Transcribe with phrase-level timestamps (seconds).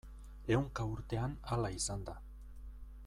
[0.55, 2.17] Ehunka urtean hala izan da.